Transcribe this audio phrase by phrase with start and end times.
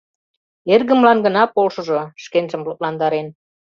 [0.73, 3.27] Эргымлан гына полшыжо»,— шкенжым лыпландарен.